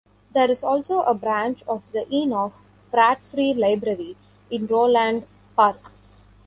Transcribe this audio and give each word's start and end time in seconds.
There 0.33 0.49
is 0.49 0.63
also 0.63 1.01
a 1.03 1.13
branch 1.13 1.61
of 1.67 1.83
the 1.91 2.07
Enoch 2.11 2.55
Pratt 2.91 3.23
Free 3.23 3.53
Library 3.53 4.17
in 4.49 4.65
Roland 4.65 5.27
Park. 5.55 5.91